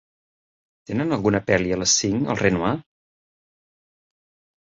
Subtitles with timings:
[0.91, 2.73] Tenen alguna pel·li a les cinc, al Renoir?